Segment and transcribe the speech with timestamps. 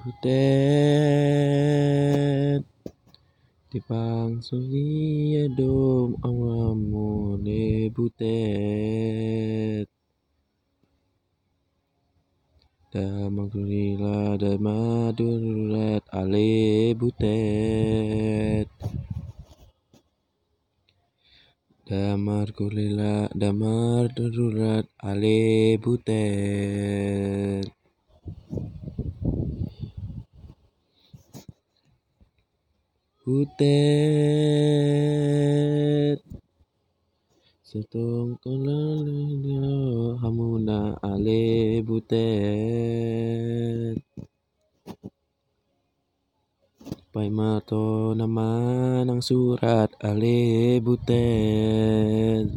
[0.00, 0.24] Butet.
[5.58, 9.88] Dom awamone butet.
[12.88, 18.72] Damang kulila damadurat ale butet.
[21.84, 27.68] Damar kulila damar darurat ale butet
[33.30, 33.62] Butet
[37.62, 39.62] Setong kalalnya
[40.18, 42.18] hamuna ale butet
[47.14, 48.50] Pai mato nama
[49.06, 52.50] nang surat ale butet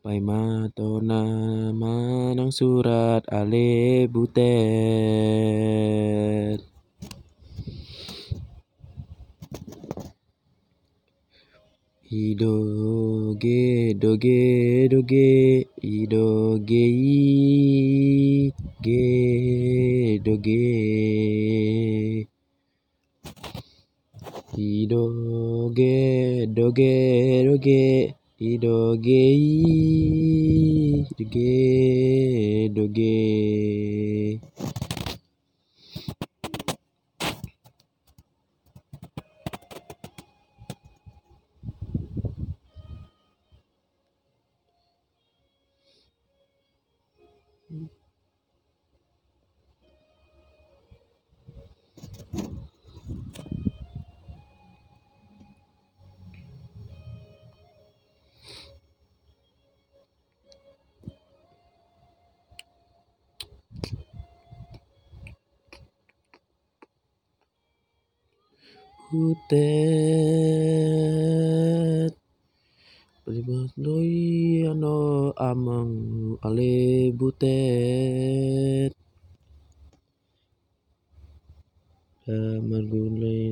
[0.00, 5.36] Pai mato nama nang surat ale butet
[12.16, 13.60] Idoge
[14.02, 15.28] doge doge
[15.96, 18.52] idoge i
[18.84, 19.04] ge
[20.24, 20.64] doge
[24.56, 25.96] Idoge
[26.56, 26.94] doge
[27.46, 27.84] doge
[28.50, 31.52] idoge i ge
[32.76, 33.16] doge
[69.06, 69.46] Butet
[73.22, 75.94] Palibat doi ano amang
[76.46, 78.90] ale butet.
[82.26, 83.50] Damar gulai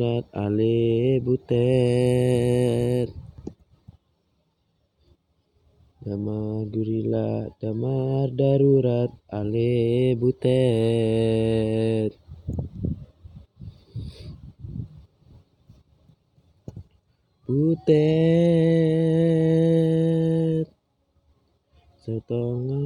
[0.00, 3.08] lat ale butet.
[6.04, 12.12] Damar gurila damar darurat ale butet
[17.46, 17.86] Butet
[22.02, 22.82] Setongah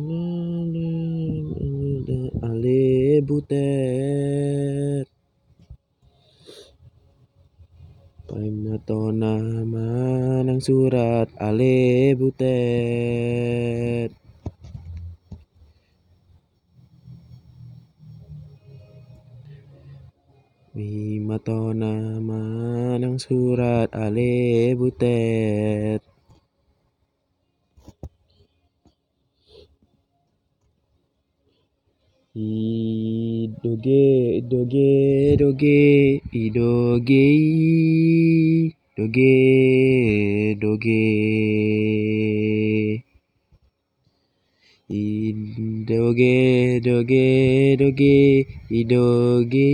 [2.44, 5.08] ale butet
[8.24, 13.99] Pai mato nama nang surat ale butet
[21.40, 26.04] Mato nama nang surat ale butet.
[32.36, 34.04] Idoge
[34.44, 34.92] doge
[35.40, 37.24] doge idoge
[39.00, 39.32] i
[40.60, 41.00] doge
[44.90, 49.68] doge Idoge doge doge idoge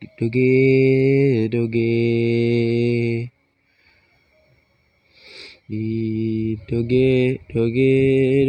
[0.00, 1.90] i doge doge
[5.68, 7.92] Idoge doge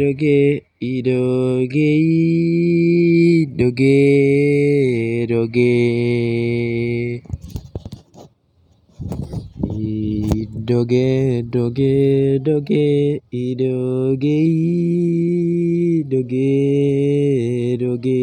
[0.00, 1.92] idoge i doge
[3.58, 4.00] doge
[5.28, 5.89] Idoge
[10.70, 11.94] doge doge
[13.42, 18.20] idoge i doge doge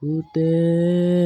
[0.00, 1.21] Butet